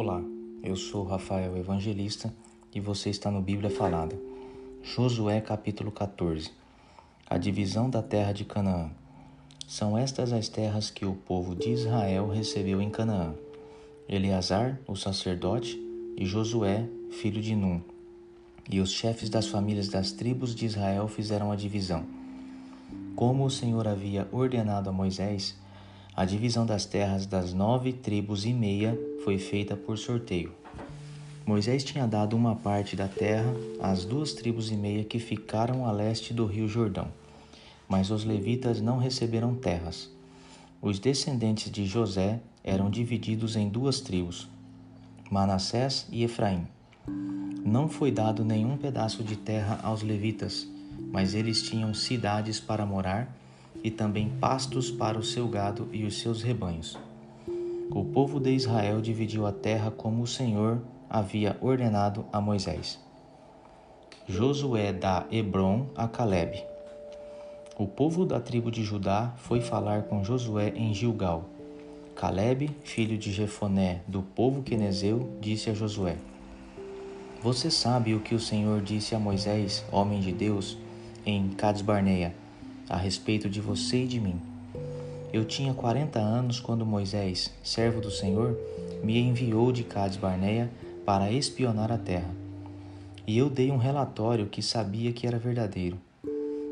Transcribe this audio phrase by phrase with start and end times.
[0.00, 0.22] Olá,
[0.62, 2.32] eu sou Rafael Evangelista
[2.72, 4.16] e você está no Bíblia Falada.
[4.80, 6.52] Josué capítulo 14
[7.28, 8.92] A divisão da terra de Canaã.
[9.66, 13.34] São estas as terras que o povo de Israel recebeu em Canaã:
[14.08, 15.76] Eleazar, o sacerdote,
[16.16, 17.80] e Josué, filho de Num.
[18.70, 22.06] E os chefes das famílias das tribos de Israel fizeram a divisão.
[23.16, 25.56] Como o Senhor havia ordenado a Moisés,
[26.18, 30.52] a divisão das terras das nove tribos e meia foi feita por sorteio.
[31.46, 35.92] Moisés tinha dado uma parte da terra às duas tribos e meia que ficaram a
[35.92, 37.06] leste do rio Jordão,
[37.88, 40.10] mas os levitas não receberam terras.
[40.82, 44.48] Os descendentes de José eram divididos em duas tribos,
[45.30, 46.66] Manassés e Efraim.
[47.64, 50.66] Não foi dado nenhum pedaço de terra aos levitas,
[51.12, 53.32] mas eles tinham cidades para morar
[53.82, 56.98] e também pastos para o seu gado e os seus rebanhos.
[57.90, 62.98] O povo de Israel dividiu a terra como o Senhor havia ordenado a Moisés.
[64.26, 66.62] Josué dá Hebron a Caleb.
[67.78, 71.44] O povo da tribo de Judá foi falar com Josué em Gilgal.
[72.14, 76.16] Caleb, filho de Jefoné, do povo quenezeu, disse a Josué:
[77.40, 80.76] Você sabe o que o Senhor disse a Moisés, homem de Deus,
[81.24, 82.34] em Cades Barneia?
[82.88, 84.40] A respeito de você e de mim.
[85.32, 88.56] Eu tinha quarenta anos quando Moisés, servo do Senhor,
[89.02, 90.70] me enviou de Cades Barneia
[91.04, 92.30] para espionar a terra.
[93.26, 95.98] E eu dei um relatório que sabia que era verdadeiro.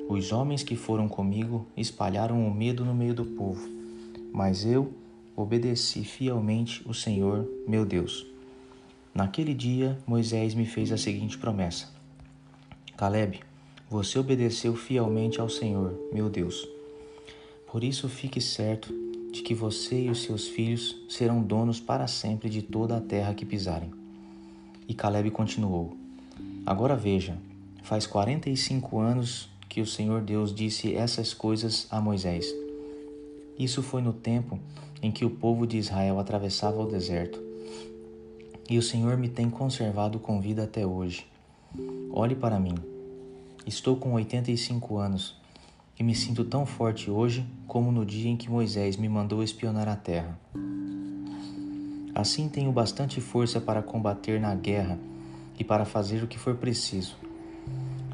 [0.09, 3.69] Os homens que foram comigo espalharam o medo no meio do povo,
[4.33, 4.93] mas eu
[5.37, 8.27] obedeci fielmente o Senhor, meu Deus.
[9.13, 11.89] Naquele dia, Moisés me fez a seguinte promessa:
[12.97, 13.41] Caleb,
[13.89, 16.69] você obedeceu fielmente ao Senhor, meu Deus.
[17.71, 18.93] Por isso fique certo
[19.33, 23.33] de que você e os seus filhos serão donos para sempre de toda a terra
[23.33, 23.93] que pisarem.
[24.89, 25.97] E Caleb continuou:
[26.65, 27.39] Agora veja,
[27.85, 32.53] faz quarenta e cinco anos que o Senhor Deus disse essas coisas a Moisés.
[33.57, 34.59] Isso foi no tempo
[35.01, 37.41] em que o povo de Israel atravessava o deserto.
[38.69, 41.25] E o Senhor me tem conservado com vida até hoje.
[42.11, 42.75] Olhe para mim
[43.67, 45.35] Estou com 85 anos
[45.99, 49.89] e me sinto tão forte hoje como no dia em que Moisés me mandou espionar
[49.89, 50.39] a terra.
[52.15, 54.97] Assim tenho bastante força para combater na guerra
[55.59, 57.17] e para fazer o que for preciso.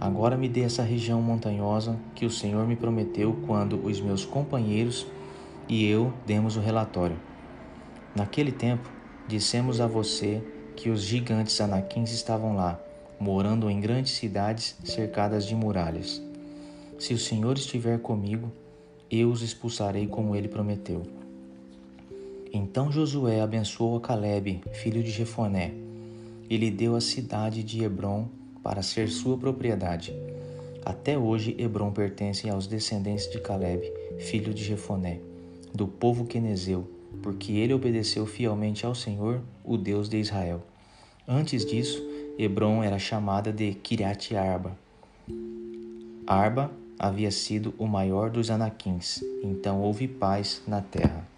[0.00, 5.06] Agora me dê essa região montanhosa que o Senhor me prometeu quando os meus companheiros
[5.68, 7.20] e eu demos o relatório.
[8.16, 8.90] Naquele tempo,
[9.28, 10.42] dissemos a você
[10.74, 12.80] que os gigantes anaquins estavam lá
[13.22, 16.20] morando em grandes cidades cercadas de muralhas.
[16.98, 18.50] Se o Senhor estiver comigo,
[19.08, 21.02] eu os expulsarei como ele prometeu.
[22.52, 25.72] Então Josué abençoou a Caleb, filho de Jefoné,
[26.50, 28.26] e lhe deu a cidade de Hebron
[28.60, 30.12] para ser sua propriedade.
[30.84, 33.88] Até hoje Hebron pertence aos descendentes de Caleb,
[34.18, 35.20] filho de Jefoné,
[35.72, 36.90] do povo quenezeu,
[37.22, 40.60] porque ele obedeceu fielmente ao Senhor, o Deus de Israel.
[41.26, 44.76] Antes disso, Hebron era chamada de Kiriat Arba.
[46.26, 51.31] Arba havia sido o maior dos anaquins, então houve paz na terra.